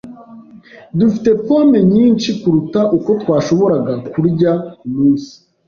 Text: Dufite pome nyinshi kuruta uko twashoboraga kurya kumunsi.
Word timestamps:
Dufite 0.99 1.29
pome 1.45 1.79
nyinshi 1.93 2.29
kuruta 2.39 2.81
uko 2.97 3.09
twashoboraga 3.21 3.93
kurya 4.11 4.51
kumunsi. 4.79 5.31